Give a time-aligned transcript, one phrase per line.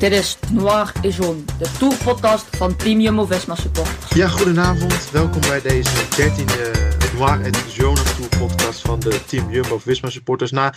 [0.00, 4.12] Dit is Noir et Jaune, de tourpodcast van Team Jumbo-Visma supporters.
[4.12, 5.10] Ja, goedenavond.
[5.10, 10.50] Welkom bij deze 13e Noir et Jaune Tour podcast van de Team Jumbo-Visma supporters.
[10.50, 10.74] Na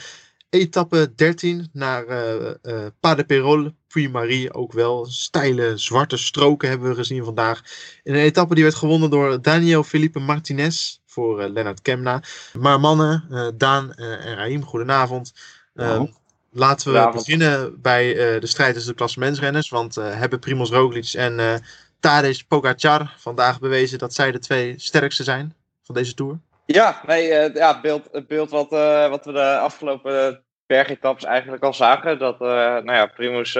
[0.49, 3.71] etappe 13 naar eh eh Pas de Perol,
[4.51, 5.05] ook wel.
[5.05, 7.61] Steile zwarte stroken hebben we gezien vandaag.
[8.03, 12.23] In een etappe die werd gewonnen door Daniel Felipe Martinez voor eh, Lennart Kemna.
[12.53, 15.33] Maar mannen, eh, Daan en Raim, goedenavond.
[15.73, 16.09] Hallo.
[16.55, 19.69] Laten we beginnen bij eh, de strijd tussen de klassementsrenners.
[19.69, 21.55] Want eh, hebben Primoz Roglic en eh
[21.99, 26.39] Tadej Pogacar vandaag bewezen dat zij de twee sterkste zijn van deze Tour?
[26.65, 28.69] Ja, nee, ja, het beeld, het beeld wat,
[29.09, 32.19] wat we de afgelopen bergetappes eigenlijk al zagen.
[32.19, 33.53] Dat, eh nou ja, Primus,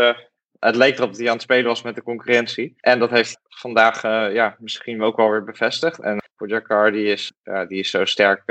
[0.59, 2.75] het leek erop dat hij aan het spelen was met de concurrentie.
[2.79, 4.01] En dat heeft vandaag
[4.33, 5.99] ja, misschien ook wel weer bevestigd.
[5.99, 8.43] En Pogacar, die is, ja, die is zo sterk.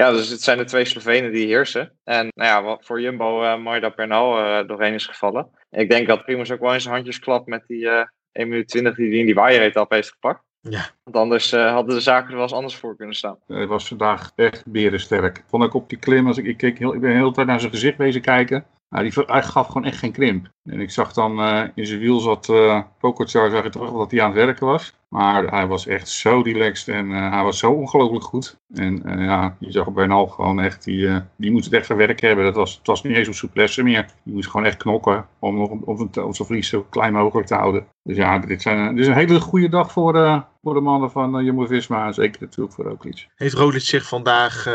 [0.00, 1.92] Ja, dus het zijn de twee Slovenen die heersen.
[2.04, 5.48] En nou ja, wat voor Jumbo eh mooi dat Bernal eh, doorheen is gevallen.
[5.70, 8.48] En ik denk dat Primus ook wel in zijn handjes klapt met die eh 1
[8.48, 10.42] minuut 20 die hij in die waaieretappe heeft gepakt.
[10.60, 10.90] Ja.
[11.02, 13.38] Want anders eh, hadden de zaken er wel eens anders voor kunnen staan.
[13.46, 15.44] Hij was vandaag echt berensterk.
[15.46, 17.46] Vond ik op die klim, als ik, ik, keek heel, ik ben de hele tijd
[17.46, 18.66] naar zijn gezicht bezig kijken.
[18.90, 20.48] Nou, die, hij gaf gewoon echt geen krimp.
[20.64, 24.10] En ik zag dan eh, in zijn wiel zat uh, Pogacar, zag ik toch dat
[24.10, 24.94] hij aan het werken was.
[25.10, 28.60] Maar hij was echt zo relaxed en eh, hij was zo ongelooflijk goed.
[28.74, 32.26] En eh, ja, je zag Bernal gewoon echt, die, eh, die moest het echt verwerken
[32.26, 32.44] hebben.
[32.44, 34.06] Dat was, het was niet eens op souplesse meer.
[34.22, 37.54] Die moest gewoon echt knokken om, om, om, om zijn verlies zo klein mogelijk te
[37.54, 37.86] houden.
[38.02, 41.38] Dus ja, dit, zijn, dit is een hele goede dag voor, voor de mannen van
[41.38, 42.06] uh, Jumbo-Visma.
[42.06, 43.28] En zeker natuurlijk voor Roglic.
[43.36, 44.74] Heeft Roglic zich vandaag, uh,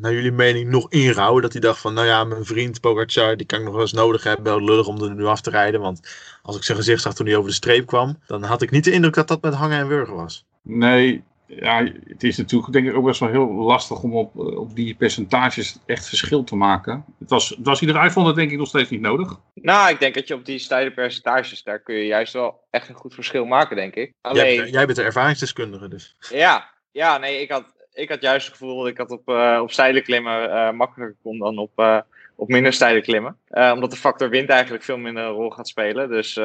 [0.00, 1.42] naar jullie mening, nog ingehouden?
[1.42, 3.92] Dat hij dacht van, nou ja, mijn vriend Pogacar, die kan ik nog wel eens
[3.92, 4.44] nodig hebben.
[4.44, 5.80] Wel lullig om er nu af te rijden.
[5.80, 6.00] Want
[6.42, 8.84] als ik zijn gezicht zag toen hij over de streep kwam, dan had ik niet
[8.84, 10.44] de indruk dat dat met hangen en wurgen was.
[10.62, 14.74] Nee, ja, het is natuurlijk denk ik ook best wel heel lastig om op, op
[14.74, 17.04] die percentages echt verschil te maken.
[17.18, 19.40] Het was, het was ieder vond het denk ik nog steeds niet nodig.
[19.54, 22.88] Nou, ik denk dat je op die steile percentages, daar kun je juist wel echt
[22.88, 24.12] een goed verschil maken, denk ik.
[24.20, 24.54] Alleen...
[24.54, 26.16] Jij, jij bent de ervaringsdeskundige dus.
[26.30, 29.58] Ja, ja nee, ik had, ik had juist het gevoel dat ik dat op, uh,
[29.62, 32.00] op steile klimmen uh, makkelijker kon dan op, uh,
[32.36, 33.38] op minder steile klimmen.
[33.50, 36.08] Uh, omdat de factor wind eigenlijk veel minder een rol gaat spelen.
[36.08, 36.44] Dus uh,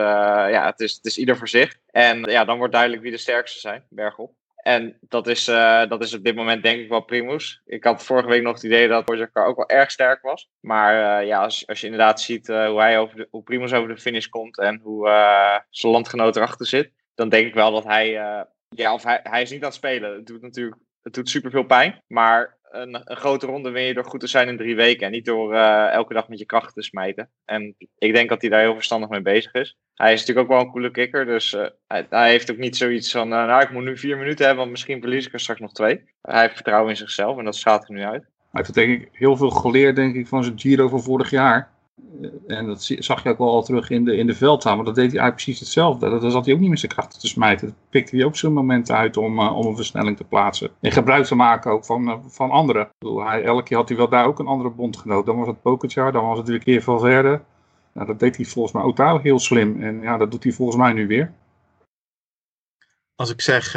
[0.49, 1.77] ja, het is, het is ieder voor zich.
[1.91, 4.33] En ja, dan wordt duidelijk wie de sterkste zijn, bergop.
[4.61, 7.61] En dat is, uh, dat is op dit moment denk ik wel Primus.
[7.65, 10.49] Ik had vorige week nog het idee dat Pogacar ook wel erg sterk was.
[10.59, 13.73] Maar uh, ja, als, als je inderdaad ziet uh, hoe, hij over de, hoe Primus
[13.73, 15.07] over de finish komt en hoe
[15.69, 18.11] zijn landgenoot erachter zit, dan denk ik wel dat hij,
[18.69, 20.13] ja, of hij, hij is niet aan het spelen.
[20.13, 24.05] Het doet natuurlijk, het doet superveel pijn, maar een, een, grote ronde win je door
[24.05, 25.05] goed te zijn in drie weken.
[25.05, 27.29] En niet door uh, elke dag met je krachten te smijten.
[27.45, 29.77] En ik denk dat hij daar heel verstandig mee bezig is.
[29.93, 31.25] Hij is natuurlijk ook wel een coole kikker.
[31.25, 31.65] Dus uh,
[32.09, 33.33] hij, heeft ook niet zoiets van...
[33.33, 35.71] Uh, nou, ik moet nu vier minuten hebben, want misschien verlies ik er straks nog
[35.71, 36.03] twee.
[36.21, 38.21] Hij heeft vertrouwen in zichzelf en dat straalt er nu uit.
[38.21, 41.71] Hij heeft denk ik heel veel geleerd denk ik, van zijn Giro van vorig jaar.
[42.47, 44.35] En dat zag je ook wel al terug in de, in de.
[44.39, 46.09] Maar dat deed hij eigenlijk precies hetzelfde.
[46.09, 47.67] Dat zat hij ook niet met zijn krachten te smijten.
[47.67, 50.71] Dat pikte hij ook zo'n momenten uit om, uh, om een versnelling te plaatsen.
[50.79, 52.89] En gebruik te maken ook van, uh, van anderen.
[52.97, 55.25] Bedoel, hij, elke keer had hij wel daar ook een andere bondgenoot.
[55.25, 57.41] Dan was het Pokertjar, dan was het weer een keer Valverde.
[57.93, 59.81] Nou, dat deed hij volgens mij ook daar heel slim.
[59.81, 61.33] En ja, dat doet hij volgens mij nu weer.
[63.15, 63.75] Als ik zeg,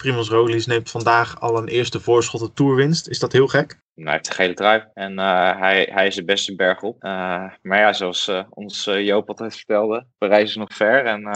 [0.00, 3.08] Primoz Roglic neemt vandaag al een eerste voorschot op toerwinst.
[3.08, 3.80] Is dat heel gek?
[3.94, 7.04] Nou, hij heeft een gele trui en uh, hij, hij is de beste berg op.
[7.04, 7.10] Uh,
[7.62, 11.04] maar ja, zoals uh, ons Joop altijd vertelde, Parijs is nog ver.
[11.04, 11.28] En,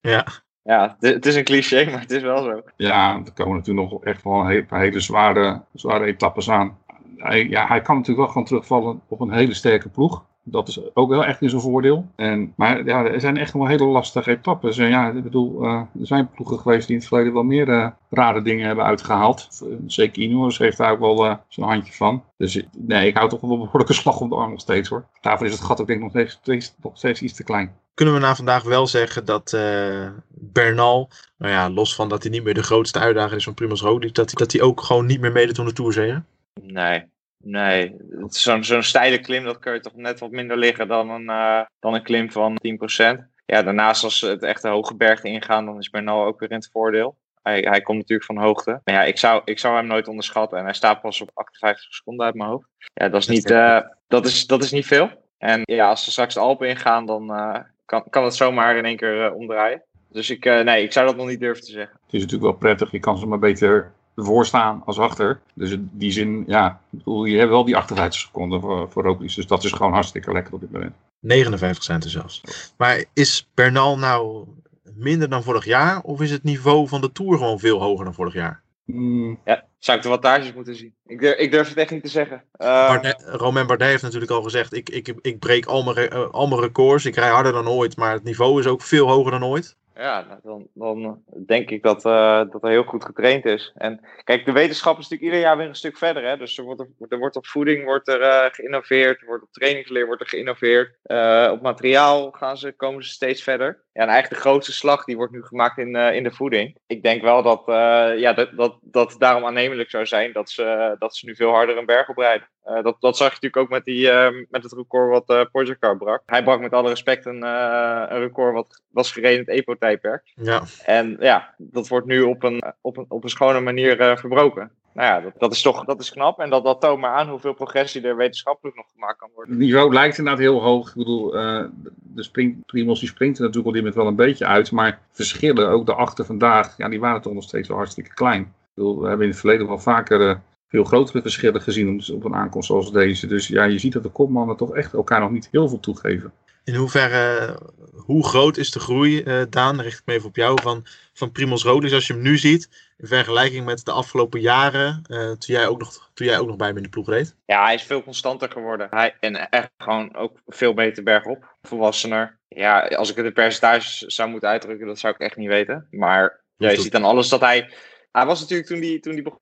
[0.00, 0.26] ja.
[0.62, 2.62] Ja, het is een cliché, maar het is wel zo.
[2.76, 6.78] Ja, er komen natuurlijk nog echt wel een hele zware, zware etappes aan.
[7.16, 10.24] Hij, ja, hij kan natuurlijk wel gewoon terugvallen op een hele sterke ploeg.
[10.50, 12.06] Dat is ook wel echt in zijn voordeel.
[12.16, 14.78] En, maar ja, er zijn echt wel hele lastige etappes.
[14.78, 17.68] En ja, ik bedoel, uh, er zijn ploegen geweest die in het verleden wel meer
[17.68, 19.48] uh, rare dingen hebben uitgehaald.
[19.86, 22.24] Zeker Ineos heeft daar ook wel uh, zijn handje van.
[22.36, 25.04] Dus nee, ik hou toch wel een behoorlijke slag om de arm nog steeds hoor.
[25.20, 27.72] Daarvoor is het gat ook denk ik nog steeds, steeds, nog steeds iets te klein.
[27.94, 32.32] Kunnen we na vandaag wel zeggen dat uh, Bernal, nou ja, los van dat hij
[32.32, 35.06] niet meer de grootste uitdager is van Primoz Roglic, dat hij, dat hij ook gewoon
[35.06, 36.18] niet meer meedoet aan de Tourzee?
[36.62, 37.04] Nee,
[37.44, 37.96] Nee,
[38.28, 41.60] zo'n zo'n steile klim, dat kun je toch net wat minder liggen dan een, uh,
[41.80, 43.28] dan een klim van 10%.
[43.46, 46.56] Ja, daarnaast als het echt de hoge bergen ingaan, dan is Bernal ook weer in
[46.56, 47.16] het voordeel.
[47.42, 48.80] Hij, hij komt natuurlijk van hoogte.
[48.84, 50.58] Maar ja, ik zou, ik zou hem nooit onderschatten.
[50.58, 52.66] En hij staat pas op 58 seconden uit mijn hoofd.
[52.94, 55.10] Ja, dat is niet, uh, dat is, dat is niet veel.
[55.38, 58.84] En ja, als ze straks de Alpen ingaan, dan eh, kan, kan het zomaar in
[58.84, 59.82] één keer eh, omdraaien.
[60.10, 61.98] Dus ik, eh, nee, ik zou dat nog niet durven te zeggen.
[62.04, 63.92] Het is natuurlijk wel prettig, je kan ze maar beter
[64.24, 65.40] voor staan als achter.
[65.54, 69.34] Dus in die zin, ja, bedoel, je hebt wel die 58 seconden voor, voor Roglic.
[69.34, 70.94] Dus dat is gewoon hartstikke lekker op dit moment.
[71.20, 72.42] 59 centen zelfs.
[72.76, 74.46] Maar is Bernal nou
[74.94, 76.00] minder dan vorig jaar?
[76.00, 78.62] Of is het niveau van de Tour gewoon veel hoger dan vorig jaar?
[78.84, 80.94] Mm, Ja, zou ik de wattages moeten zien?
[81.06, 82.44] Ik durf, ik durf het echt niet te zeggen.
[82.52, 86.30] Eh, Bardet, Romain Bardet heeft natuurlijk al gezegd, ik, ik, ik breek al mijn, eh,
[86.30, 87.04] al mijn records.
[87.04, 89.76] Ik rij harder dan ooit, maar het niveau is ook veel hoger dan ooit.
[89.98, 93.72] Ja, nou, dan, dan denk ik dat, eh, dat heel goed getraind is.
[93.74, 96.24] En kijk, de wetenschap is natuurlijk ieder jaar weer een stuk verder.
[96.24, 96.36] Hè?
[96.36, 100.06] Dus er wordt, er, wordt op voeding wordt er, eh, geïnnoveerd, er wordt op trainingsleer
[100.06, 100.96] wordt er geïnnoveerd.
[101.02, 103.84] Eh, op materiaal gaan ze, komen ze steeds verder.
[103.98, 106.76] Ja, en eigenlijk de grootste slag die wordt nu gemaakt in, eh, in de voeding.
[106.86, 110.50] Ik denk wel dat, eh, ja, dat, dat, dat het daarom aannemelijk zou zijn dat
[110.50, 112.48] ze, dat ze nu veel harder een berg oprijden.
[112.64, 114.10] Eh, dat, dat zag je natuurlijk ook met, die,
[114.50, 116.22] met het record wat eh Pogacar brak.
[116.26, 120.22] Hij brak met alle respect een, een record wat was gereden in het EPO-tijdperk.
[120.34, 124.72] Ja, En ja, dat wordt nu op een, op een, op een schone manier verbroken.
[124.98, 126.38] Nou ja, dat, dat is toch dat is knap.
[126.38, 129.52] En dat, toont maar aan hoeveel progressie er wetenschappelijk nog gemaakt kan worden.
[129.54, 130.88] Het niveau lijkt inderdaad heel hoog.
[130.88, 131.64] Ik bedoel, eh,
[131.96, 134.70] de sprint, Primos springt er natuurlijk op dit moment wel een beetje uit.
[134.72, 138.40] Maar verschillen, ook de achter vandaag, ja, die waren toch nog steeds wel hartstikke klein.
[138.42, 140.36] Ik bedoel, we hebben in het verleden wel vaker eh,
[140.68, 143.26] veel grotere verschillen gezien op, op een aankomst zoals deze.
[143.26, 146.32] Dus ja, je ziet dat de kopmannen toch echt elkaar nog niet heel veel toegeven.
[146.68, 147.58] In hoeverre,
[147.94, 151.32] hoe groot is de groei, eh, Daan, richt ik me even op jou, van, van
[151.32, 155.54] Primoz Roglic als je hem nu ziet, in vergelijking met de afgelopen jaren, eh, toen,
[155.54, 157.36] jij ook nog, toen jij ook nog bij hem in de ploeg reed?
[157.46, 158.86] Ja, hij is veel constanter geworden.
[158.90, 161.56] Hij, en echt gewoon ook veel beter bergop.
[161.62, 162.38] Volwassener.
[162.48, 165.88] Ja, als ik het in percentages zou moeten uitdrukken, dat zou ik echt niet weten.
[165.90, 167.70] Maar ja, je ziet aan alles dat hij...
[168.12, 169.32] Hij was natuurlijk toen, die, toen, die,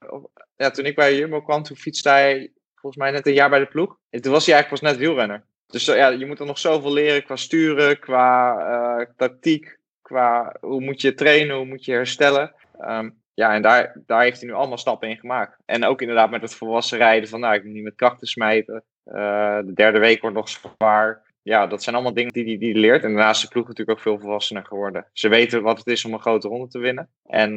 [0.56, 3.58] ja, toen ik bij Jumbo kwam, toen fietste hij volgens mij net een jaar bij
[3.58, 3.96] de ploeg.
[4.10, 5.44] En toen was hij eigenlijk pas net wielrenner.
[5.66, 10.56] Dus eh, ja, je moet er nog zoveel leren qua sturen, qua eh, tactiek, qua
[10.60, 12.54] hoe moet je trainen, hoe moet je herstellen.
[12.78, 15.58] Ehm, ja, en daar, daar heeft hij nu allemaal stappen in gemaakt.
[15.64, 18.84] En ook inderdaad met het volwassen rijden van, nou, ik moet niet met krachten smijten.
[19.04, 21.24] Eh, de derde week wordt nog zwaar.
[21.42, 23.02] Ja, dat zijn allemaal dingen die hij die, die leert.
[23.02, 25.06] En daarnaast is de ploeg natuurlijk ook veel volwassener geworden.
[25.12, 27.10] Ze weten wat het is om een grote ronde te winnen.
[27.24, 27.56] En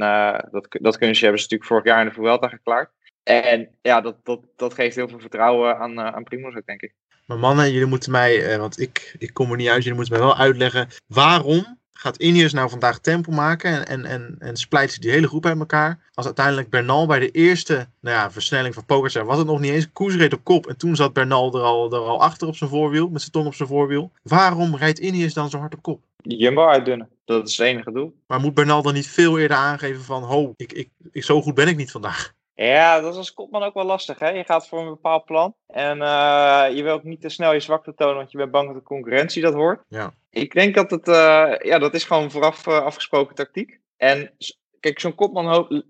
[0.51, 2.91] dat, dat kunstje hebben ze natuurlijk vorig jaar in de Vuelta geklaard.
[3.23, 6.94] En ja, dat, dat, dat geeft heel veel vertrouwen aan, aan Primoz ook, denk ik.
[7.29, 10.17] Maar mannen, jullie moeten mij, eh, want ik, ik kom er niet uit, jullie moeten
[10.17, 14.91] mij wel uitleggen, waarom gaat Ineos nou vandaag tempo maken en, en, en, en splijt
[14.91, 18.73] ze die hele groep uit elkaar, als uiteindelijk Bernal bij de eerste nou ja, versnelling
[18.73, 21.53] van Pogacar was het nog niet eens, Koes reed op kop en toen zat Bernal
[21.53, 24.11] er al, er al achter op zijn voorwiel, met zijn tong op zijn voorwiel.
[24.23, 26.01] Waarom rijdt Ineos dan zo hard op kop?
[26.21, 28.15] Jumbo uitdunnen, dat is het enige doel.
[28.27, 31.55] Maar moet Bernal dan niet veel eerder aangeven van, ho, ik, ik, ik, zo goed
[31.55, 32.33] ben ik niet vandaag?
[32.65, 34.19] Ja, dat is als kopman ook wel lastig.
[34.19, 34.29] Hè?
[34.29, 35.56] Je gaat voor een bepaald plan.
[35.67, 38.67] En eh, je wil ook niet te snel je zwakte tonen, want je bent bang
[38.67, 39.83] dat de concurrentie dat hoort.
[39.88, 40.13] Ja.
[40.29, 43.79] Ik denk dat het, eh, ja, dat is gewoon vooraf eh, afgesproken tactiek.
[43.97, 44.31] En
[44.79, 45.83] kijk, zo'n kopman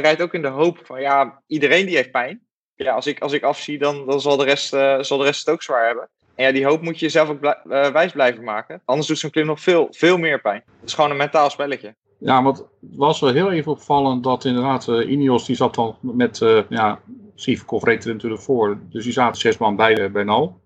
[0.00, 2.46] rijdt ook in de hoop van, ja, iedereen die heeft pijn.
[2.74, 4.68] Ja, als ik, als ik afzie, dan, dan zal, de rest,
[5.00, 6.08] zal de rest het ook zwaar hebben.
[6.34, 8.82] En ja, die hoop moet je jezelf ook blij- wijs blijven maken.
[8.84, 10.62] Anders doet zo'n klim nog veel, veel meer pijn.
[10.80, 11.94] Het is gewoon een mentaal spelletje.
[12.18, 15.96] Ja, want het was wel heel even opvallend dat inderdaad eh Ineos, die zat dan
[16.00, 17.00] met, eh ja,
[17.68, 18.78] reed er natuurlijk voor.
[18.90, 20.60] Dus die zaten zes man bij eh, Bernal.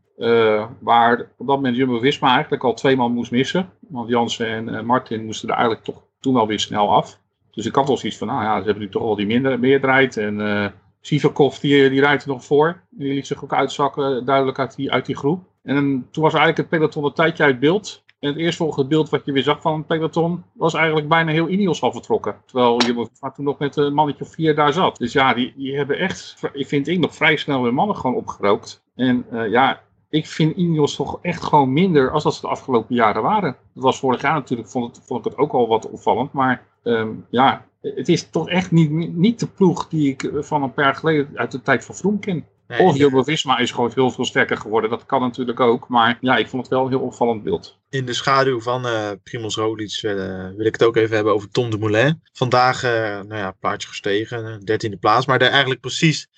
[0.78, 3.70] Waar op dat moment Jumbo-Visma eigenlijk al twee man moest missen.
[3.88, 7.18] Want Jansen en Martin moesten er eigenlijk toch toen wel weer snel af.
[7.50, 9.58] Dus ik had wel zoiets van, nou ja, ze hebben nu toch wel die minder,
[9.58, 10.16] meerderheid.
[10.16, 10.66] En eh
[11.00, 12.80] Sivakov, die, die rijdt er nog voor.
[12.90, 15.44] Die liet zich ook uitzakken, duidelijk uit die, uit die groep.
[15.62, 18.02] En toen was eigenlijk het peloton een tijdje uit beeld.
[18.20, 21.48] En het eerstvolgende beeld wat je weer zag van het peloton was eigenlijk bijna heel
[21.48, 22.36] Ineos al vertrokken.
[22.46, 24.96] Terwijl je toen nog met een mannetje of vier daar zat.
[24.96, 28.16] Dus ja, die, die hebben echt, ik vind ik, nog vrij snel weer mannen gewoon
[28.16, 28.82] opgerookt.
[28.94, 32.94] En eh, ja, ik vind Ineos toch echt gewoon minder als dat ze de afgelopen
[32.94, 33.56] jaren waren.
[33.74, 36.32] Dat was vorig jaar natuurlijk, vond, het, vond ik het ook al wat opvallend.
[36.32, 40.72] Maar ehm, ja, het is toch echt niet, niet de ploeg die ik van een
[40.72, 42.46] paar jaar geleden uit de tijd van Vroom ken.
[42.68, 44.90] Nee, Of Jumbo-Visma is gewoon veel, veel sterker geworden.
[44.90, 45.88] Dat kan natuurlijk ook.
[45.88, 47.79] Maar ja, ik vond het wel een heel opvallend beeld.
[47.90, 51.50] In de schaduw van eh Primoz Roglic eh, wil ik het ook even hebben over
[51.50, 52.22] Tom Dumoulin.
[52.32, 55.26] Vandaag, eh nou ja, plaatje gestegen, dertiende plaats.
[55.26, 56.28] Maar daar eigenlijk precies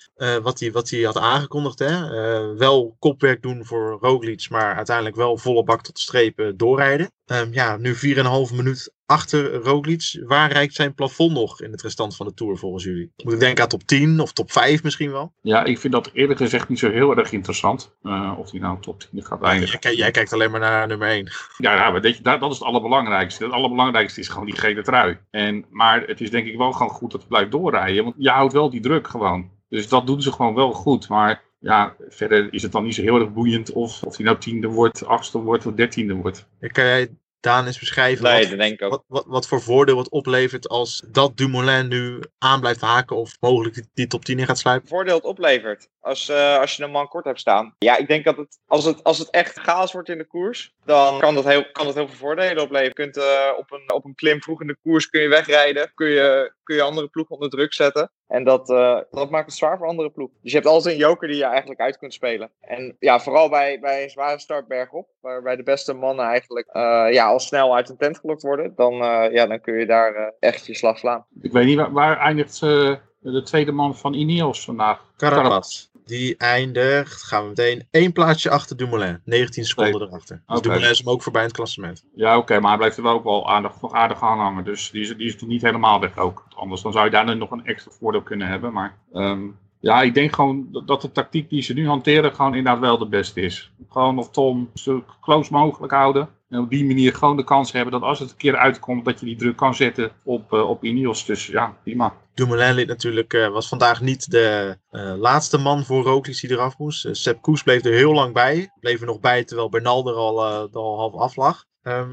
[0.41, 1.79] wat hij wat hij had aangekondigd.
[1.79, 2.07] Hè?
[2.55, 7.11] Wel kopwerk doen voor Roglic, maar uiteindelijk wel volle bak tot de streep eh, doorrijden.
[7.25, 10.23] Ehm, ja, nu 4,5 minuut achter Roglic.
[10.25, 13.11] Waar reikt zijn plafond nog in het restant van de Tour volgens jullie?
[13.23, 15.33] Moet ik denken aan top 10 of top 5 misschien wel?
[15.41, 17.95] Ja, ik vind dat eerlijk gezegd niet zo heel erg interessant.
[18.37, 19.79] Of hij nou top 10 gaat eindigen.
[19.81, 21.31] Jij, jij kijkt alleen maar naar nummer 1.
[21.57, 23.43] Ja, maar dat, dat is het allerbelangrijkste.
[23.43, 25.17] Het allerbelangrijkste is gewoon die gele trui.
[25.31, 28.03] En, maar het is denk ik wel gewoon goed dat hij blijft doorrijden.
[28.03, 29.49] Want je houdt wel die druk gewoon.
[29.69, 31.09] Dus dat doen ze gewoon wel goed.
[31.09, 34.37] Maar ja, verder is het dan niet zo heel erg boeiend of, of hij nou
[34.37, 36.47] tiende wordt, achtste wordt of dertiende wordt.
[36.59, 37.09] Kan jij
[37.43, 38.91] Daan eens beschrijven Nee, wat, denk ik ook.
[38.91, 43.37] wat, wat, wat voor voordeel het oplevert als dat Dumoulin nu aan blijft haken of
[43.39, 44.89] mogelijk die, die top 10 in gaat sluipen?
[44.89, 47.75] voordeel het oplevert als, eh, als je een man kort hebt staan.
[47.77, 50.73] Ja, ik denk dat het als, het, als het echt chaos wordt in de koers,
[50.85, 52.83] dan kan dat heel, kan dat heel veel voordelen opleveren.
[52.83, 55.91] Je kunt eh, op, een, op een klim vroeg in de koers kun je wegrijden,
[55.93, 58.11] kun je, kun je andere ploeg onder druk zetten.
[58.27, 60.37] En dat, eh, dat maakt het zwaar voor andere ploegen.
[60.41, 62.51] Dus je hebt altijd een joker die je eigenlijk uit kunt spelen.
[62.61, 67.07] En ja, vooral bij, bij een zware start bergop, waarbij de beste mannen eigenlijk eh,
[67.11, 70.33] ja, al snel uit een tent gelokt worden, dan, eh, ja, dan kun je daar
[70.39, 71.25] echt je slag slaan.
[71.41, 75.11] Ik weet niet, waar, waar eindigt eh, de tweede man van Ineos vandaag?
[75.17, 75.91] Carapaz.
[76.05, 79.19] Die eindigt, gaan we meteen, één plaatsje achter Dumoulin.
[79.25, 80.07] 19 seconden Nee.
[80.07, 80.35] erachter.
[80.47, 80.61] Dus Oké.
[80.67, 82.03] Dumoulin is hem ook voorbij in het klassement.
[82.15, 84.63] Ja, oké, maar hij blijft er wel ook wel aardig, nog aardig aan hangen.
[84.63, 86.45] Dus die is, die is niet helemaal weg ook.
[86.55, 88.73] Anders dan zou je daar nog een extra voordeel kunnen hebben.
[88.73, 89.41] Maar ehm,
[89.79, 93.07] ja, ik denk gewoon dat- de tactiek die ze nu hanteren gewoon inderdaad wel de
[93.07, 93.71] beste is.
[93.89, 96.29] Gewoon nog Tom zo close mogelijk houden.
[96.49, 99.19] En op die manier gewoon de kans hebben dat als het een keer uitkomt, dat
[99.19, 101.25] je die druk kan zetten op, eh, op Ineos.
[101.25, 102.13] Dus ja, prima.
[102.33, 106.77] Dumoulin liet natuurlijk, eh, was vandaag niet de eh, laatste man voor Roglic die eraf
[106.77, 107.05] moest.
[107.05, 108.71] Eh, Sepp Koes bleef er heel lang bij.
[108.79, 111.65] Bleef er nog bij terwijl Bernal er al, al half af lag.
[111.81, 112.11] Ehm,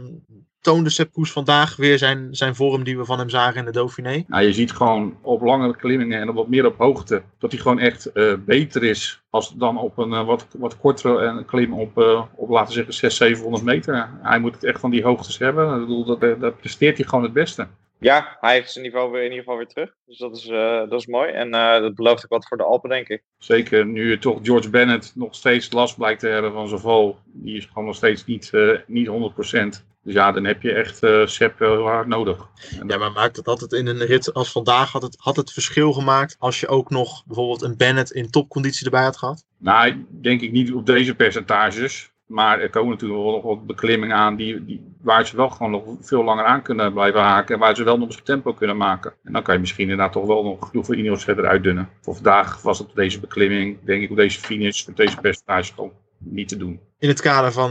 [0.61, 3.71] toonde Sepp Koes vandaag weer zijn, zijn vorm die we van hem zagen in de
[3.71, 4.25] Dauphiné.
[4.27, 7.61] Nou, je ziet gewoon op langere klimmingen en op wat meer op hoogte dat hij
[7.61, 8.13] gewoon echt
[8.45, 12.95] beter is als dan op een wat, wat kortere klim op, eh, op laten zeggen
[12.95, 14.11] 600, 700 meter.
[14.23, 15.75] Hij moet het echt van die hoogtes hebben.
[15.75, 17.67] Ik bedoel, dat, dat presteert hij gewoon het beste.
[18.01, 19.95] Ja, hij heeft zijn niveau weer in ieder geval weer terug.
[20.07, 21.31] Dus dat is, eh, dat is mooi.
[21.31, 23.23] En eh, dat belooft ook wat voor de Alpen, denk ik.
[23.39, 27.19] Zeker nu toch George Bennett nog steeds last blijkt te hebben van zijn val.
[27.25, 29.85] Die is gewoon nog steeds niet, eh, niet 100%.
[30.03, 32.49] Dus ja, dan heb je echt eh Sepp heel hard nodig.
[32.81, 35.53] En Ja, maar maakt het altijd in een rit als vandaag had het, had het
[35.53, 39.45] verschil gemaakt als je ook nog bijvoorbeeld een Bennett in topconditie erbij had gehad?
[39.59, 42.13] Nou, denk ik niet op deze percentages.
[42.31, 45.71] Maar er komen natuurlijk wel nog wat beklimmingen aan die, die, waar ze wel gewoon
[45.71, 47.55] nog veel langer aan kunnen blijven haken.
[47.55, 49.13] En waar ze wel nog eens tempo kunnen maken.
[49.25, 51.89] En dan kan je misschien inderdaad toch wel nog genoeg voor Ineos verder uitdunnen.
[52.01, 55.75] Voor vandaag was het op deze beklimming, denk ik op deze finish, op deze percentage
[55.75, 56.81] gewoon niet te doen.
[57.01, 57.71] In het kader van,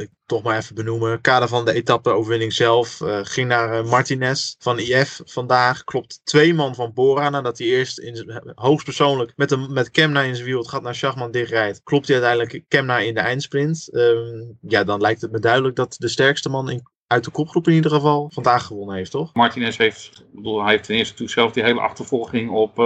[0.00, 4.54] ik toch maar even benoemen, kader van de etappe-overwinning zelf, eh, ging naar eh, Martinez
[4.58, 5.84] van IF vandaag.
[5.84, 10.34] Klopt twee man van Bora, nadat hij eerst in, hoogstpersoonlijk met, een, met Kemna in
[10.34, 11.80] zijn wiel het gat naar Schachman dichtrijdt.
[11.82, 13.88] Klopt hij uiteindelijk Kemna in de eindsprint.
[13.92, 17.74] Ehm, ja, dan lijkt het me duidelijk dat de sterkste man uit de kopgroep in
[17.74, 19.34] ieder geval vandaag gewonnen heeft, toch?
[19.34, 22.78] Martinez heeft, bedoel, hij heeft ten eerste toe zelf die hele achtervolging op,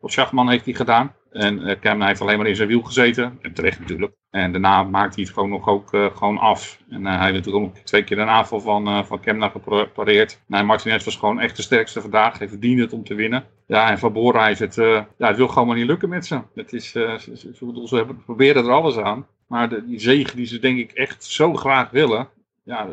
[0.00, 1.14] op Schachman heeft hij gedaan.
[1.30, 3.38] En Kemna heeft alleen maar in zijn wiel gezeten.
[3.40, 4.20] En terecht natuurlijk.
[4.32, 6.78] En daarna maakt hij het gewoon nog ook eh, gewoon af.
[6.90, 10.40] En eh, hij heeft natuurlijk ook twee keer een aanval van, eh van Kemna gepareerd.
[10.46, 12.38] Nee, Martinez was gewoon echt de sterkste vandaag.
[12.38, 13.44] Hij verdiende het om te winnen.
[13.66, 16.40] Ja, en Van Bora is het, ja, het wil gewoon maar niet lukken met ze.
[16.54, 19.26] Het is, ze, proberen er alles aan.
[19.46, 22.28] Maar de, die zegen die ze denk ik echt zo graag willen.
[22.62, 22.88] Ja,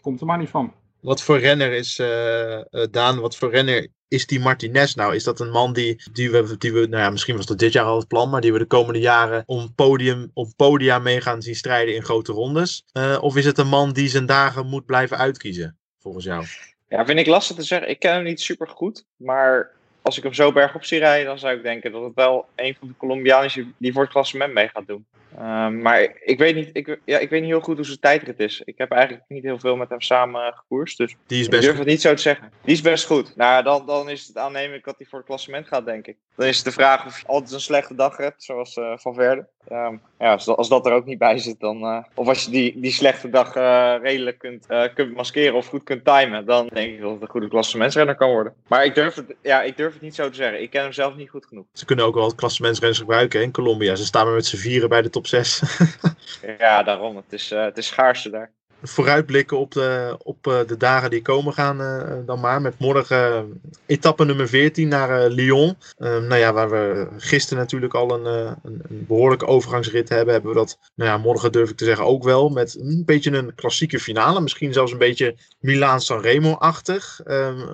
[0.00, 0.72] komt er maar niet van.
[1.00, 5.14] Wat voor renner is, eh, eh, Daan, wat voor renner is die Martinez nou?
[5.14, 7.72] Is dat een man die, die, we, die we, nou ja, misschien was dat dit
[7.72, 11.20] jaar al het plan, maar die we de komende jaren om, podium, om podia mee
[11.20, 12.84] gaan zien strijden in grote rondes?
[12.92, 16.44] Eh, of is het een man die zijn dagen moet blijven uitkiezen, volgens jou?
[16.88, 17.88] Ja, vind ik lastig te zeggen.
[17.88, 19.04] Ik ken hem niet super goed.
[19.16, 19.70] Maar
[20.08, 22.76] als ik hem zo bergop zie rijden, dan zou ik denken dat het wel een
[22.78, 25.06] van de Colombianen is die voor het klassement mee gaat doen.
[25.38, 28.40] Ehm, maar ik weet, niet, ik, ja, ik weet niet heel goed hoe zijn tijdrit
[28.40, 28.62] is.
[28.64, 30.98] Ik heb eigenlijk niet heel veel met hem samen gekoerst.
[30.98, 32.52] Dus Die is ik best durf het niet zo te zeggen.
[32.64, 33.36] Die is best goed.
[33.36, 36.16] Nou, dan, dan is het aannemelijk dat hij voor het klassement gaat, denk ik.
[36.36, 39.14] Dan is het de vraag of je altijd een slechte dag hebt, zoals eh, Van
[39.14, 39.46] Verde.
[39.68, 41.82] Ehm, ja, als, dat- als dat er ook niet bij zit, dan...
[41.82, 45.82] eh, of als je die, die slechte dag eh, redelijk kunt, kunt maskeren of goed
[45.84, 46.44] kunt timen...
[46.46, 48.54] dan denk ik dat het een goede klassementsrenner kan worden.
[48.66, 50.62] Maar ik durf, het, ja, ik durf het niet zo te zeggen.
[50.62, 51.66] Ik ken hem zelf niet goed genoeg.
[51.72, 53.94] Ze kunnen ook wel het klassementsrenners gebruiken hè, in Colombia.
[53.94, 55.62] Ze staan maar met z'n vieren bij de top 6.
[56.58, 57.16] Ja, daarom.
[57.16, 58.52] Het is, eh, het is schaarste daar.
[58.82, 62.60] Vooruitblikken op de, op eh, de dagen die komen gaan eh, dan maar.
[62.60, 63.42] Met morgen eh,
[63.86, 65.76] etappe nummer 14 naar eh, Lyon.
[65.96, 70.32] Eh, nou ja, waar we gisteren natuurlijk al een, eh, een, een behoorlijke overgangsrit hebben.
[70.34, 72.48] Hebben we dat, nou ja, morgen durf ik te zeggen ook wel.
[72.48, 74.40] Met een beetje een klassieke finale.
[74.40, 77.20] Misschien zelfs een beetje Milaan-San Remo-achtig.
[77.24, 77.66] Ehm,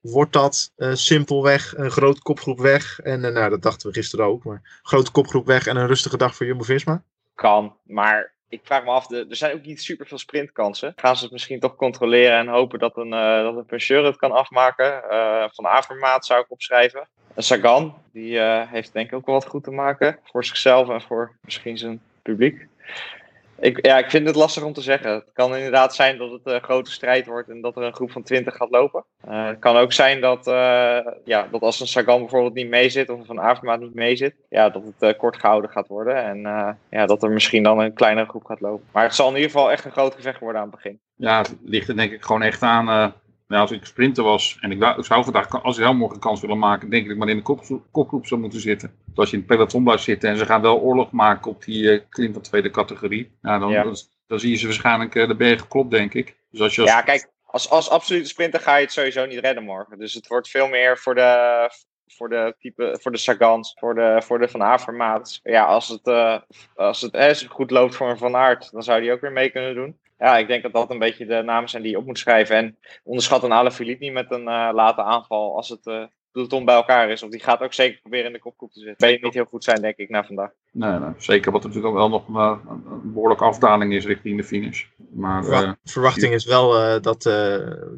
[0.00, 3.00] wordt dat eh, simpelweg een grote kopgroep weg?
[3.00, 4.44] En eh, nou, dat dachten we gisteren ook.
[4.44, 7.02] Maar grote kopgroep weg en een rustige dag voor Jumbo-Visma?
[7.34, 10.92] Kan, maar ik vraag me af, er zijn ook niet super veel sprintkansen.
[10.96, 14.16] Gaan ze het misschien toch controleren en hopen dat een, eh dat een Peugeot het
[14.16, 15.10] kan afmaken?
[15.10, 17.08] Eh, van Avermaat zou ik opschrijven.
[17.34, 20.88] En Sagan, die eh, heeft denk ik ook wel wat goed te maken voor zichzelf
[20.88, 22.66] en voor misschien zijn publiek.
[23.60, 25.12] Ik, ja, ik vind het lastig om te zeggen.
[25.12, 28.10] Het kan inderdaad zijn dat het een grote strijd wordt en dat er een groep
[28.10, 29.04] van 20 gaat lopen.
[29.28, 33.08] Uh, het kan ook zijn dat, uh, ja, dat als een Sagan bijvoorbeeld niet meezit
[33.08, 36.24] of Van Avermaat niet meezit, ja, dat het uh, kort gehouden gaat worden.
[36.24, 36.40] En
[36.90, 38.86] ja, dat er misschien dan een kleinere groep gaat lopen.
[38.92, 41.00] Maar het zal in ieder geval echt een groot gevecht worden aan het begin.
[41.14, 43.12] Ja, het ligt er denk ik gewoon echt aan.
[43.50, 46.58] Nou, als ik sprinter was en ik zou vandaag, als ik heel morgen kans willen
[46.58, 48.94] maken, denk ik dat ik maar in de kop, kopgroep zou moeten zitten.
[49.06, 51.64] Dus als je in het peloton blijft zitten en ze gaan wel oorlog maken op
[51.64, 53.82] die klim van tweede categorie, nou, dan, Ja.
[53.82, 56.36] dan, dan zie je ze waarschijnlijk de bergen klopt, denk ik.
[56.50, 59.38] Dus als je als, Ja, kijk, als, als absolute sprinter ga je het sowieso niet
[59.38, 59.98] redden morgen.
[59.98, 61.70] Dus het wordt veel meer voor de,
[62.06, 65.40] voor de type, voor de Sagans, voor de, voor de Van Avermaat.
[65.42, 66.38] Ja, als het, eh,
[66.74, 69.50] als het eh, goed loopt voor een Van Aert, dan zou die ook weer mee
[69.50, 69.98] kunnen doen.
[70.20, 72.56] Ja, ik denk dat dat een beetje de namen zijn die je op moet schrijven.
[72.56, 76.74] En onderschat een Alaphilippe niet met een eh, late aanval als het eh peloton bij
[76.74, 77.22] elkaar is.
[77.22, 78.96] Of die gaat ook zeker proberen in de kopgroep te zitten.
[78.98, 80.50] Ben je niet heel goed zijn, denk ik, na vandaag.
[80.72, 81.52] Nee, nee, zeker.
[81.52, 84.84] Wat natuurlijk ook wel nog een, een behoorlijke afdaling is richting de finish.
[85.10, 87.32] Maar eh, verwachting is wel eh, dat eh,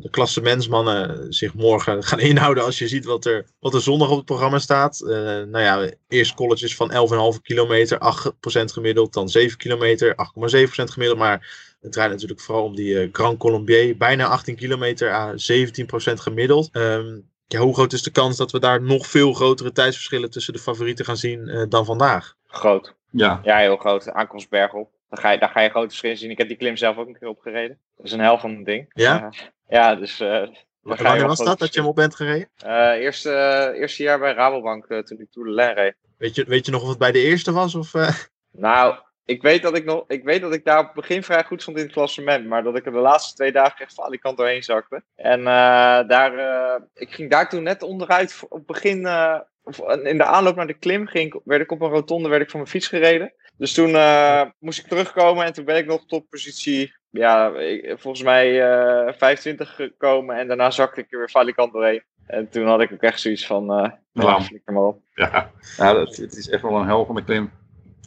[0.00, 4.17] de klassementsmannen zich morgen gaan inhouden als je ziet wat er, wat er zondag op
[4.17, 5.00] het programma staat.
[5.00, 6.93] Eh, nou ja, eerst colleges van
[7.35, 11.19] 11,5 kilometer, 8% gemiddeld, dan 7 kilometer, 8,7% gemiddeld.
[11.19, 15.35] Maar het draait natuurlijk vooral om die eh, Grand Colombier, bijna 18 kilometer aan 17%
[16.15, 16.69] gemiddeld.
[16.73, 20.53] Ehm, ja, hoe groot is de kans dat we daar nog veel grotere tijdsverschillen tussen
[20.53, 22.35] de favorieten gaan zien eh, dan vandaag?
[22.47, 22.95] Groot.
[23.11, 24.11] ja, Ja, heel groot.
[24.11, 24.91] Aankomst bergop.
[25.09, 26.31] Daar ga, je, daar ga je grote verschillen zien.
[26.31, 27.79] Ik heb die klim zelf ook een keer opgereden.
[27.97, 28.91] Dat is een hel van een ding.
[28.93, 29.23] Ja?
[29.23, 30.21] Eh, ja, dus...
[30.21, 32.49] eh, je Wanneer was dat dat je hem op bent gereden?
[32.57, 35.95] Eh, eerste, eh, eerste jaar bij Rabobank, toen ik Tour de reed.
[36.19, 37.75] Weet je, weet je nog of het bij de eerste was?
[37.75, 38.15] Of, eh?
[38.51, 41.45] Nou, ik weet, dat ik nog, ik weet dat ik daar op het begin vrij
[41.45, 42.47] goed stond in het klassement.
[42.47, 45.02] Maar dat ik er de laatste twee dagen echt falikant doorheen zakte.
[45.17, 45.45] En eh,
[46.09, 48.41] daar, eh, ik ging daar toen net onderuit.
[48.49, 51.81] Op het begin, eh, of in de aanloop naar de klim, ging, werd ik op
[51.81, 53.33] een rotonde werd ik van mijn fiets gereden.
[53.57, 57.95] Dus toen eh, moest ik terugkomen en toen ben ik nog tot positie, ja, ik-
[57.99, 60.37] volgens mij eh 25 gekomen.
[60.37, 62.02] En daarna zakte ik er weer falikant doorheen.
[62.26, 63.91] En toen had ik ook echt zoiets van, eh
[64.41, 65.00] flikker maar op.
[65.14, 67.50] ja, ja dat, het is echt wel een hel van de klim.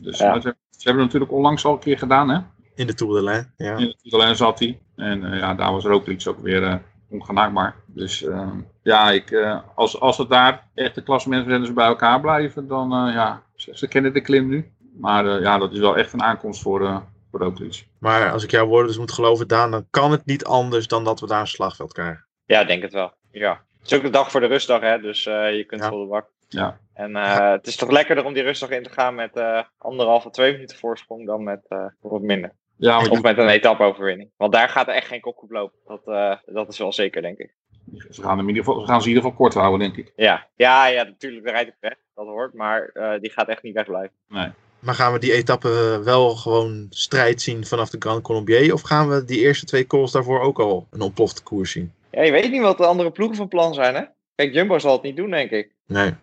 [0.02, 0.34] Dus Ja.
[0.78, 2.40] Ze, hebben het natuurlijk onlangs al een keer gedaan, hè?
[2.76, 3.78] In de Tour de Lijn, ja.
[3.78, 4.80] In het alleen zat hij.
[4.96, 6.76] En eh, ja, daar was er ook iets ook weer eh
[7.10, 7.76] ongenaakbaar.
[7.86, 8.52] Dus eh,
[8.84, 13.14] ja, ik, eh, als, als het daar echt de klassementsrenners bij elkaar blijven, dan eh,
[13.14, 14.72] ja, ze, ze kennen de klim nu.
[15.00, 16.98] Maar eh, ja, dat is wel echt een aankomst voor, eh
[17.32, 17.88] voor Roglic.
[18.00, 21.04] Maar als ik jouw woorden dus moet geloven, Daan, dan kan het niet anders dan
[21.04, 22.26] dat we daar een slagveld krijgen.
[22.46, 23.14] Ja, ik denk het wel.
[23.32, 23.62] Ja.
[23.80, 25.00] Het is ook de dag voor de rustdag, hè?
[25.00, 25.90] dus eh, je kunt Ja.
[25.90, 26.28] vol de bak.
[26.48, 26.80] Ja.
[26.94, 30.26] En eh, het is toch lekkerder om die rustdag in te gaan met eh anderhalf
[30.26, 32.54] of twee minuten voorsprong dan met eh, wat minder.
[32.78, 34.30] Ja, Of met een etappe-overwinning.
[34.38, 35.78] Want daar gaat er echt geen kopgroep lopen.
[35.86, 37.54] Dat, eh, dat is wel zeker, denk ik.
[38.10, 39.98] ze gaan, hem in ieder geval, ze gaan ze in ieder geval kort houden, denk
[39.98, 40.14] ik.
[40.16, 41.96] Ja, ja, ja natuurlijk, de rijdt ook weg.
[42.16, 42.54] Dat hoort.
[42.54, 44.16] Maar eh, die gaat echt niet wegblijven.
[44.28, 44.48] Nee.
[44.80, 48.74] Maar gaan we die etappe wel gewoon strijd zien vanaf de Grand Colombier?
[48.74, 51.94] Of gaan we die eerste twee calls daarvoor ook al een ontplofte koers zien?
[52.12, 54.04] Ja, je weet niet wat de andere ploegen van plan zijn, hè?
[54.36, 55.72] Kijk, Jumbo zal het niet doen, denk ik.
[55.88, 56.08] Nee.
[56.08, 56.18] Eh,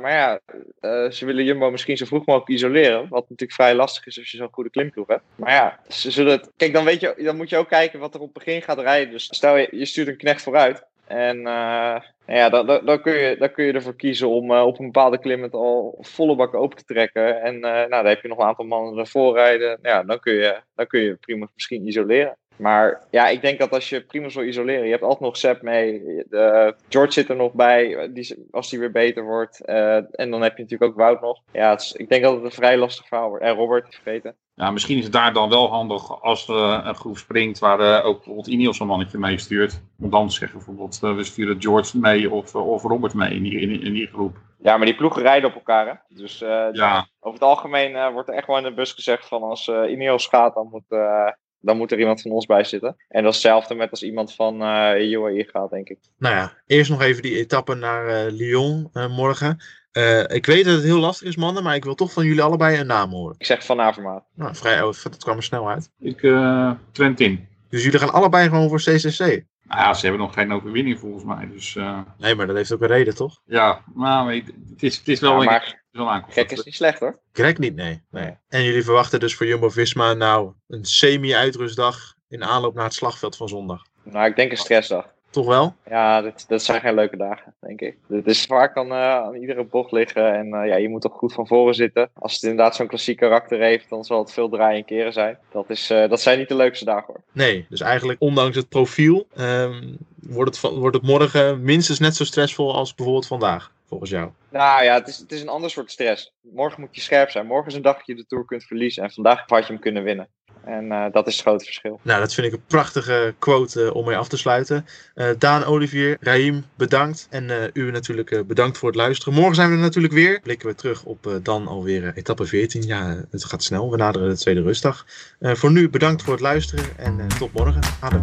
[0.00, 0.40] maar ja,
[0.80, 3.08] eh, ze willen Jumbo misschien zo vroeg mogelijk isoleren.
[3.08, 5.22] Wat natuurlijk vrij lastig is als je zo'n goede klimproef hebt.
[5.34, 6.50] Maar ja, ze zullen het.
[6.56, 8.78] Kijk, dan, weet je, dan moet je ook kijken wat er op het begin gaat
[8.78, 9.12] rijden.
[9.12, 10.86] Dus stel je, je stuurt een knecht vooruit.
[11.08, 14.50] En eh, nou ja, dan, dan, dan, kun je, dan kun je ervoor kiezen om
[14.52, 17.42] op een bepaalde klim het al volle bak open te trekken.
[17.42, 19.78] En eh, nou, dan heb je nog een aantal mannen ervoor rijden.
[19.82, 22.36] Ja, dan kun je, dan kun je prima misschien isoleren.
[22.58, 25.62] Maar ja, ik denk dat als je prima wil isoleren, je hebt altijd nog Sepp
[25.62, 26.02] mee.
[26.28, 29.64] De, George zit er nog bij, die, als die weer beter wordt.
[29.64, 31.40] Eh, en dan heb je natuurlijk ook Wout nog.
[31.52, 33.44] Ja, is- ik denk dat het een vrij lastig verhaal wordt.
[33.44, 34.36] En Robert, vergeten.
[34.54, 36.54] Ja, misschien is het daar dan wel handig als er
[36.86, 39.80] een groep springt waar eh, ook bijvoorbeeld Ineos een mannetje mee stuurt.
[40.00, 43.30] Om dan te zeggen bijvoorbeeld, eh, we sturen George mee of, eh, of Robert mee
[43.34, 44.36] in die, in, in die groep.
[44.62, 46.16] Ja, maar die ploegen rijden op elkaar, hè.
[46.16, 49.28] Dus eh, Ja, over het algemeen eh, wordt er echt wel in de bus gezegd
[49.28, 51.30] van als eh Ineos gaat, dan moet, eh,
[51.68, 52.96] dan moet er iemand van ons bij zitten.
[53.08, 55.98] En dat is hetzelfde met als iemand van eh UAE gaat, denk ik.
[56.18, 59.58] Nou ja, eerst nog even die etappe naar eh, Lyon eh, morgen.
[59.92, 62.42] Eh, ik weet dat het heel lastig is, mannen, maar ik wil toch van jullie
[62.42, 63.34] allebei een naam horen.
[63.38, 64.24] Ik zeg van Avermaat.
[64.34, 65.90] Nou, vrij, oh, dat kwam er snel uit.
[66.00, 67.48] ik uh, Trentin.
[67.68, 69.44] Dus jullie gaan allebei gewoon voor CCC?
[69.68, 71.48] Nou ja, ze hebben nog geen overwinning volgens mij.
[71.52, 73.40] Dus uh, Nee, maar dat heeft ook een reden, toch?
[73.44, 74.34] ja, nou,
[74.70, 76.34] het is, het is wel Ja, een, maar het is wel aankomst.
[76.38, 77.18] gek is niet slecht, hoor.
[77.32, 78.02] Greg niet, nee.
[78.10, 78.36] nee.
[78.48, 83.48] En jullie verwachten dus voor Jumbo-Visma nou een semi-uitrustdag in aanloop naar het slagveld van
[83.48, 83.82] zondag?
[84.04, 85.06] Nou, ik denk een stressdag.
[85.30, 85.74] Toch wel?
[85.88, 87.96] Ja, dit, dat zijn geen leuke dagen, denk ik.
[88.08, 91.12] Het is vaak aan, uh, aan iedere bocht liggen en uh, ja, je moet toch
[91.12, 92.10] goed van voren zitten.
[92.14, 95.38] Als het inderdaad zo'n klassiek karakter heeft, dan zal het veel draaien en keren zijn.
[95.52, 97.22] Dat, is, uh, dat zijn niet de leukste dagen hoor.
[97.32, 102.24] Nee, dus eigenlijk ondanks het profiel um, wordt, het, wordt het morgen minstens net zo
[102.24, 104.30] stressvol als bijvoorbeeld vandaag, volgens jou.
[104.50, 106.32] Nou ja, het is, het is een ander soort stress.
[106.40, 107.46] Morgen moet je scherp zijn.
[107.46, 109.82] Morgen is een dag dat je de Tour kunt verliezen en vandaag had je hem
[109.82, 110.28] kunnen winnen.
[110.68, 112.00] En eh, dat is het grote verschil.
[112.02, 114.86] Nou, dat vind ik een prachtige quote uh, om mee af te sluiten.
[115.14, 117.26] Uh, Daan, Olivier, Raim, bedankt.
[117.30, 119.34] En u natuurlijk bedankt voor het luisteren.
[119.34, 120.40] Morgen zijn we er natuurlijk weer.
[120.40, 122.82] Blikken we terug op dan alweer etappe 14.
[122.82, 123.90] Ja, het gaat snel.
[123.90, 125.06] We naderen de tweede rustdag.
[125.40, 127.82] voor nu bedankt voor het luisteren en tot morgen.
[128.00, 128.22] Adem